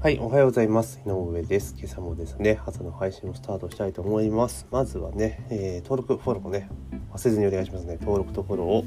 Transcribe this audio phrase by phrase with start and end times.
[0.00, 1.00] はい、おはようございます。
[1.04, 1.74] 井上です。
[1.76, 4.68] 今朝もですね、朝の配信をスタートしたいと思います。
[4.70, 6.70] まずはね、えー、登録、フォローもね、
[7.12, 7.98] 忘れずにお願いしますね。
[8.00, 8.84] 登録とフォローを、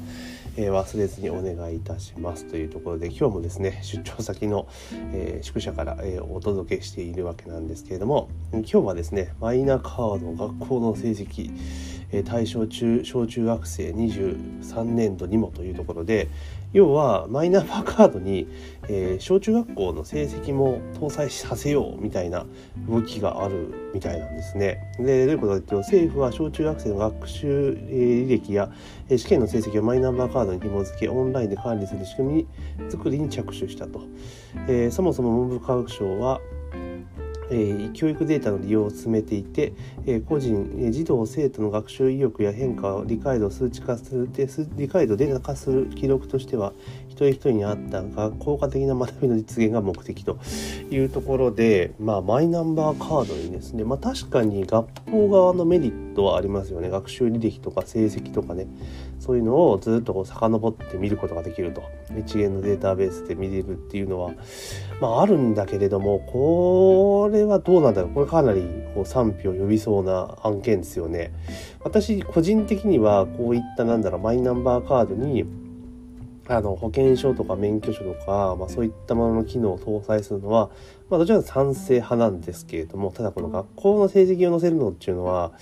[0.56, 4.66] えー、忘れずにお願いいたしますというところで、今日もですね、出張先の、
[5.12, 11.52] えー、宿舎から、えお届けしているわけなんですけれども、今日はですね、マイナカード学校の成績、
[12.12, 16.28] え対象中小中学生23年度にもというところで
[16.72, 18.48] 要はマイナンバーカードに、
[18.88, 22.46] え、小中学校の成績も搭載させようみたいな
[22.88, 24.92] 動きがあるみたいなんですね。
[24.98, 28.70] でどういうことかというと政府は小中学生の学習履歴や
[29.08, 32.46] 試験の成績をマイナンバーカードに紐付けオンラインで管理する仕組
[32.78, 34.02] み作りに着手したと。
[34.68, 36.40] えー、そもそも文部科学省は
[37.52, 39.72] え、教育データの利用を進めていて、
[40.06, 44.28] え、個人、え、児童生徒の学習意欲や変化を理解度数値化する
[44.76, 46.72] 理解度データ化する記録としては
[47.08, 50.38] 一人一人に合ったが効果的な学びの実現が目的と
[50.90, 56.90] いうところで、まあ、マイナンバーカードにですね、まあ、確かに学校側のメリットはありますよね。
[56.90, 58.66] 学習履歴とか成績とかね。
[59.18, 61.82] そういうのをずっとこう遡って見ることができると。
[62.18, 64.32] 一元のデータベースで見れるっていうのは、
[65.00, 68.10] まあ、あるんだけれどもこれはどうなんだろう。
[68.12, 68.62] これかなり
[68.94, 71.32] こう賛否を呼びそうな案件ですよね。
[71.84, 75.44] 私個人的にはこういったなんだろうマイナンバーカードに
[76.48, 80.70] あの保険証とか免許証とか、まあ、そういったものの機能を搭載するのは、
[81.08, 85.52] まあ、どちらか賛成派なんですけれどもただこの学校の成績を載せるのっていうのは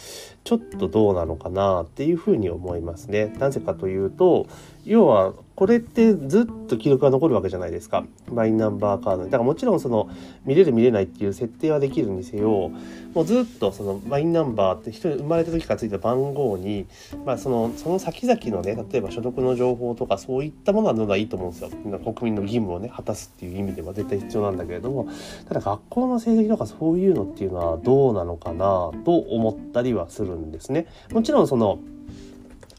[0.45, 3.27] ちょっとどうなのかなっていうふうに思いますね。
[3.39, 4.47] なぜかというと
[4.84, 8.06] 要はこれってずっと記録が残るわけじゃないですか。
[8.33, 9.30] マイナンバーカードに。
[9.30, 10.08] だからもちろんその
[10.47, 12.70] 見れる見れないっていう設定はできるにせよ
[13.12, 16.86] もうずっとそのマイナンバーって人生まれた時からついた番号に、
[17.27, 21.69] まあ、そのその先々のね例えば所得の情報とかそういったものはのがいいと思うんですよ。
[22.14, 25.08] 国民の義務をね果たすっていう意味では絶対必要なんだけれども
[25.47, 30.87] ただ学校の成績とかそういうのっていうのはどうなのかなと思ったりはするんですね。
[31.12, 31.81] もちろんその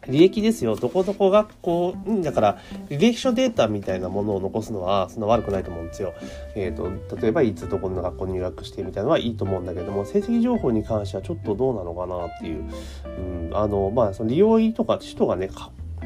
[0.07, 0.75] 履歴ですよ。
[0.75, 2.57] どこどこ学校、だから、
[2.89, 6.13] 履歴書データみたいなものを残すのは、そんな悪くないと思うんですよ。
[6.55, 12.63] えっ、ー、と、例えば、いつどこの学校に入学してみたいなのはいいと思うんだけども、成績情報に関してはちょっとどうなのかなっていう。
[13.05, 15.49] うん、あの、まあ、その利用医とか人がね、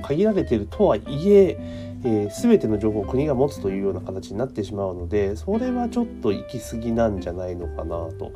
[0.02, 1.58] 限られてるとはいえ、
[2.04, 8.32] えー、全ての情報を国が持つというような形になってしまうのでそれはちょっと行き過ぎなんじゃないのかなと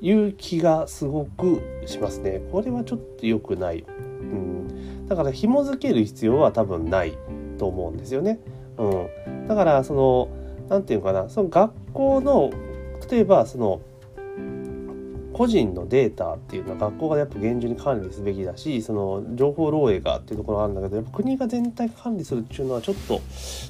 [0.00, 2.40] いう気がすごくしますね。
[2.50, 3.84] これはちょっと良くない。
[4.20, 7.18] うんだから紐付ける必要は多分ない
[7.58, 8.38] と思うんですよね。
[8.78, 10.28] うん、だからその
[10.68, 12.50] 何て言うかなその学校の
[13.10, 13.80] 例えばその
[15.32, 23.20] 個人のデータっていうのは学校がやっぱ厳重に管理すべきだしその情報漏洩がっていうところがあるんだけどやっぱ国が全体管理するっていうのはちょっと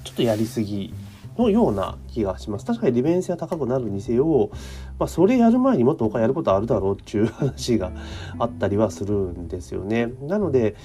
[0.04, 0.92] ちょっとやりすぎ
[1.38, 2.66] のような気がします。
[2.66, 4.50] 確かに利便性は高くなるにせよ、
[4.98, 7.92] まあ、それやる前にもっと他やることあるだろうっていう話が
[8.38, 10.12] あったりはするんですよね。
[10.22, 10.76] なので、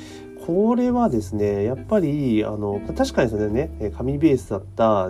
[0.45, 5.07] これはですね、やっぱり、あの、確かにそれね、紙ベースだった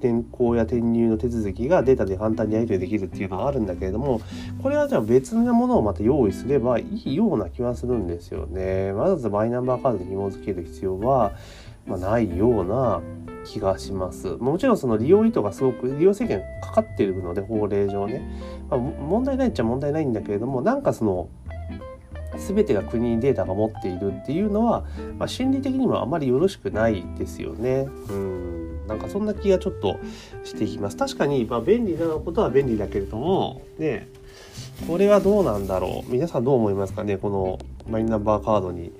[0.00, 4.20] 転校や転入の手続きがデータで簡単にやり取りできるっていうのはあるんだけれども、
[4.60, 8.90] これはじゃあ別のものをまた用意すればいいような気はするんですよね。
[8.90, 11.32] わざわざマイナンバーカードに紐付ける必要は、
[11.86, 13.00] まあ、ないような
[13.44, 14.36] 気がします。
[14.38, 18.20] もちろんその利用意図がすごく利用制限かかっているので法令上ね、
[18.68, 21.28] まあ、問題ないっちゃ問題ないんだけれどもなんかその
[22.46, 24.84] 全てが国にデータが持っているっていうのは、
[25.18, 27.88] まあ、心理的にもあまりよろしくないですよね。
[28.08, 29.96] うんなんかそんな気がちょっと
[30.44, 30.96] していきます。
[30.96, 34.08] 確かに、まあ、便利なことは便利だけれども、ね、
[34.86, 37.58] これはどうなんだろう皆さんどう思いますかねこの
[37.88, 38.92] マイナンバーカードに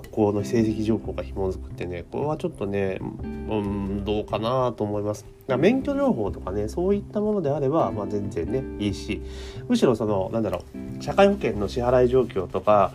[0.00, 5.24] 学校の成績情報が紐づくってねこれはちょっとねうんどうかなと思います。
[5.58, 9.22] 免許情報とかねそういったものであれば、まあ、全然ねいいし
[9.68, 10.64] むしろそのなんだろ
[10.98, 12.92] う社会保険の支払い状況とか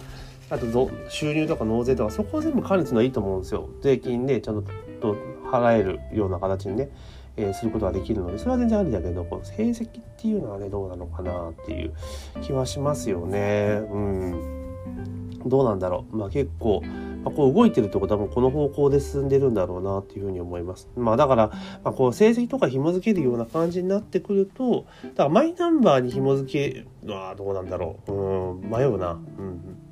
[0.50, 3.70] あと収入とか納税とかそこを全部管理するのはいいと思うんですよ。
[3.82, 4.64] 税金でちゃん
[5.00, 6.90] と払えるような形にね
[7.38, 11.94] えー、することができるのでそれは全然ありだけどこの成績っていうのはねどうなのかなっていう
[12.42, 13.82] 気はしますよね。
[13.90, 15.21] うん。
[15.46, 16.16] どうなんだろう。
[16.16, 16.82] まあ結構、
[17.24, 20.90] まあ、こう動いてるってことはもうこの方向で進んでるんだろうなっていうふうに思います。
[20.96, 21.48] まあだから、
[21.84, 28.12] まあ、こう成績とか紐付けるような感じになってくると、だからマイナンバーに紐付けるのはどうなんだろう。
[28.12, 29.12] うん、迷うな。
[29.12, 29.91] うん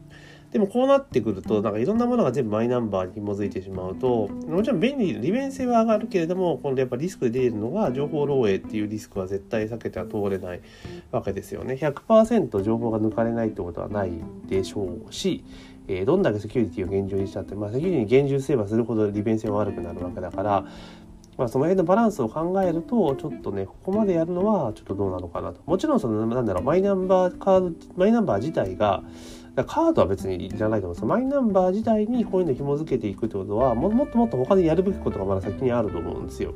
[0.51, 10.61] でもこうなってくるとなんかいろんなものが全部マイナンバーに紐づいてしまうともちろん便利利便性は上がるけれども今度やっぱリスクで出るのが情報漏洩っていうリスクは絶対避けては通れない
[11.11, 11.75] わけですよね。
[11.75, 14.11] 100%情報が抜かれないってことはない
[14.47, 15.43] でしょうし
[15.87, 20.65] えどんだけセキュリティを厳重にしたって、まあ、セキュリティに厳重すればするほど利便性は悪くなるわけだから
[21.39, 25.61] まあ、その辺のバランスを考えるとちょっとねここまでやるのはちょっとどうなのかなと。
[25.65, 29.03] もちろんそのなんだろうマイナンバーカードマイナンバー自体が
[29.65, 36.53] カードは別にいらないと思うんですマイナンバー自体にこういうの紐付けていくってことはももっともっと他でやるべきことがまだ先にあると思うんですよ。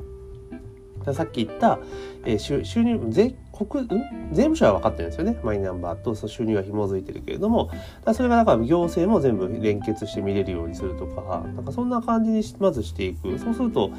[1.12, 1.80] さっき言った、
[2.24, 3.88] えー、収収入税国、ん？
[4.32, 5.38] 税務署は分かってるんですよね。
[5.44, 7.70] マイナンバーとその収入が紐づいてるけれども、
[8.14, 13.38] それがだから行政も全部連結して見れるようにするとか、なんかそんな感じにまずしていく。
[13.38, 13.92] そうすると、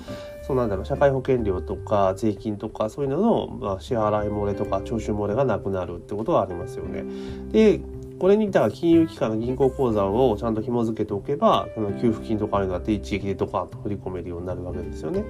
[0.46, 7.04] そうなんだろう、社会保険料とか税金とかそういうのの、まあ、支払い漏れとか徴収漏れがなくなるってことはありますよね。
[7.52, 7.80] で、
[8.18, 15.22] これにだから金融機関の銀行口座をちゃんと紐付けておけばその給付金とかああいうのだって一撃でドカンと振り込めるようになるわけですよね。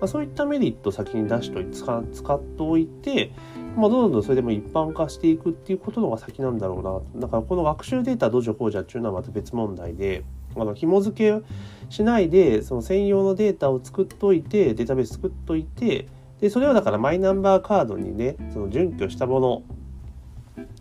[0.00, 3.32] まあ、そういったメリットを先に出しといて使っておいて、
[3.76, 10.24] まあ、どんどんそれでも一般化していくっていうことのが先なんだろうなだからこの学習データ土壌講座っていうのはまた別問題で
[10.56, 11.46] あの紐付け
[11.90, 16.08] しないでその専用のデータを作っといてデータベース作っといて
[16.40, 19.62] でそれをだからマイナンバーカードにねその準拠したもの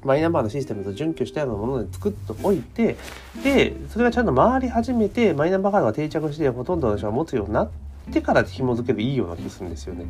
[0.03, 2.95] マイナンバーのシステムと準拠したようなもので作っておいて
[3.43, 7.69] でそれがちゃんと回り始めてマイナンバーカードが定着してほとんどの人が持つようになっ
[8.09, 10.05] ってから紐付けるいいような気するんですよね。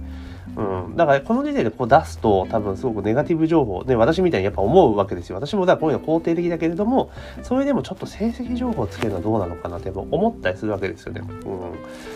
[0.55, 7.11] うん、だからこの時点でこう出すと多分すごくネガティブ情報ね私みたいにやっぱ思うわけですよ私もだからこういうの肯定的だけれども
[7.43, 11.21] それでもちょっと成績情報をつけるのはどうなのかなって思ったりするわけですよね。
[11.21, 11.35] うん、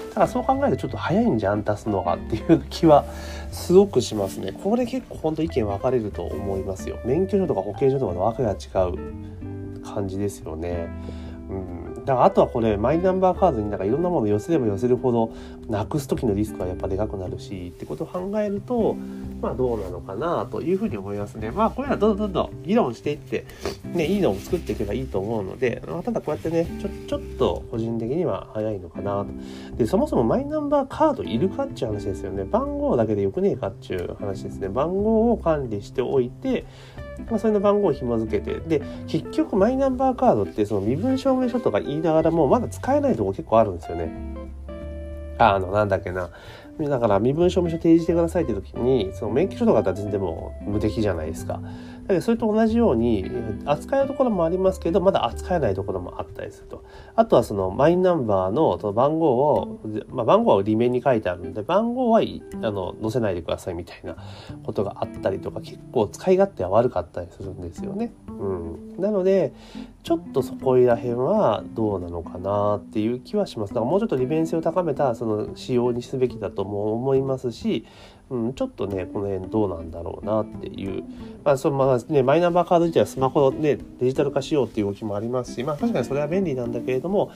[0.09, 3.05] だからそう考えるとちょっと早いんじゃん出すのがっていう気は
[3.51, 4.51] すごくしますね。
[4.51, 6.97] これ結構本当意見分かれると思いますよ。
[7.05, 8.55] 免許証とか保険証とかの訳が違
[8.89, 10.87] う感じですよね。
[11.49, 15.33] うんだからあとはこれマイナンバーカードになんかいろんなもの寄せれば寄せるほど
[15.69, 18.95] なくす時のリスクはやっぱでかくなるしってことを考えると
[19.43, 21.51] まあどうなのかなというふうに思いますね。
[21.51, 23.45] まあこれはどんどんどんどん議論していって
[23.83, 29.75] ねいいのを作っていけばいいと思うので、まあ、ただこうやってねちょちょっと個人的には早いのかなと。
[29.75, 32.45] でそもそもマイナンバーカードいるかっていう話ですよね。
[32.45, 34.69] 番号だけでよくねえかっていう話ですね。
[34.69, 36.65] 番号を管理しておいて
[37.29, 44.11] まあ、それの番号を紐付けてで結局マイナンバーカードってその身分証明書とか言いながらもまだ使えないとこ結構あるんですよね。
[45.37, 46.29] あのなんだっけな
[46.79, 51.61] だから身分証明書提示してくださいって時にその免許証とかだったら全然もう無敵じゃないですか。
[52.03, 53.25] だけどそれと同じように
[53.65, 56.83] 扱えるところもありますけどまだ扱えないところもあったりすると。
[57.15, 59.79] あとはそのマイナンバーのその番号を、
[60.09, 64.17] まあ、番号は裏面に書いてあるので番号はあの載せないでくださいみたいな
[64.63, 68.13] ことがあったりとか結構使い勝手は悪かったりするんですよね。
[68.27, 69.53] うん、なので
[70.03, 73.73] ちょっとそこら辺はどうなのかなっていう気はします。
[73.73, 77.85] だからもうちょっと利便性を高めたその仕様にすべきだとも思いますし
[78.29, 81.03] うん、ちょっとねこの辺どうなんだろうなっていう、
[81.43, 87.31] まあそのまあね、マイナンバーカード自体はスマホねデジタル化しようっていう動きもありますし、まあ、確かにそれは便利なんだけれども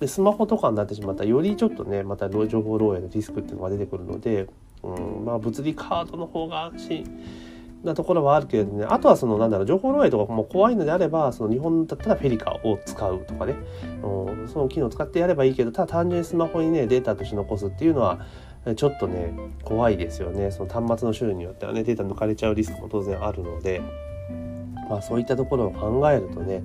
[0.00, 4.46] でスマホとかになってしまったらよりちょっとねまた情報漏洩のリスクっていうのが出てくるので、
[4.82, 7.20] うんまあ、物理カードの方が安心
[7.84, 13.54] なところはあるけれどねあとはそのなんだろう情報漏洩とかも怖いのであればその日本だったらフェリカを使うとかね、
[14.02, 18.26] うん、その機能を使ってやればいいけどただ単純にスマホにねデータとして残すっていうのは
[18.76, 19.32] ちょっとね
[19.64, 23.80] 怖いですよねその端末の種類によってはねデータ抜かれちゃうリスクも当然あるので
[24.88, 26.62] まあそういったところを考えるとね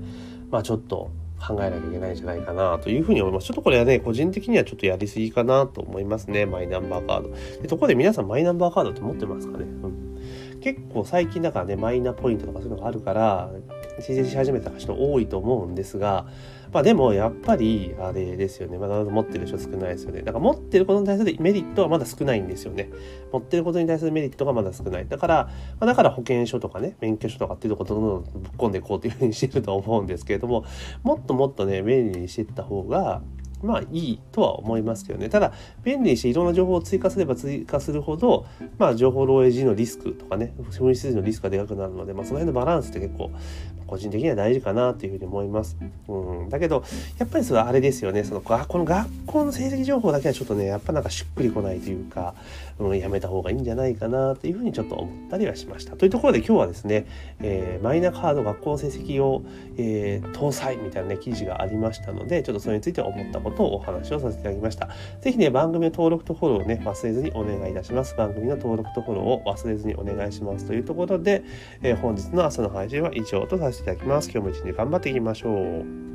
[0.51, 3.47] まあちょっと考えなきゃいけないんじゃないかなというふうに思います。
[3.47, 7.29] ちょっとこれはね、個人的にはちょっとやりすぎかなと思いますね、マイナンバーカード。
[7.61, 13.51] でところで皆さんマイナンバーカードって持ってますかね、うん、結構最近だからね、マイナポイントとかそういうのがあるから、
[13.99, 16.25] 申請し始めた人多いと思うんですが、
[16.73, 18.77] まあでもやっぱりあれですよね。
[18.77, 20.21] まだ持ってる人少ないですよね。
[20.21, 22.89] だから持ってることに対するメリットはまだ少ないんですよね。
[23.31, 25.07] 持ってることに対するメリットがまだ少ない。
[25.07, 30.65] だから、まあ、だから保険証とかね、免許証とかっていうところどんどんぶっ込んでいこうというふうにしてると思うんですけれども、
[31.03, 33.21] もっともっとね、便利にしていった方が、
[33.63, 35.29] まあいいとは思いますけどね。
[35.29, 38.45] ただ、便利にしていろんな情報を追加すれば追加するほど、
[38.77, 43.31] まあ情報漏洩時のリスクとかね、紛失時のリスクがでかくなるので、まあその辺のバランスって結構
[43.87, 45.77] 個人的には大事かなというふうに思います。
[46.07, 46.83] うん、だけど、
[47.17, 52.35] やっぱりそれはあれですよね、そのこの学校の成績情報だけはちょっとね、やっぱなんかしっくりこないというか、
[52.79, 55.95] うん、やめた方がいいんじゃないかなというふうにちょっと思ったりはしました。
[55.95, 57.05] というところで今日はですね、
[57.41, 59.43] えー、マイナカード学校の成績を、
[59.77, 64.89] えー、搭載みたいなね、記事がありましたので、ちょっとそれについて思ったことをお話をさせていただきました。
[65.21, 68.15] 是非ね、番組の登録とフォローをね、忘れずにお願いいたします。
[68.15, 71.43] 番組の登録とフォローを忘れずにお願いしますというところで、
[71.81, 74.31] えー、本日の朝の配信は以上とさせせていただきます。
[74.31, 76.14] 今日も一日頑張っていきましょう。